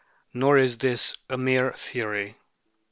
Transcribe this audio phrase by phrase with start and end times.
[0.33, 2.35] Nor is this mere theory.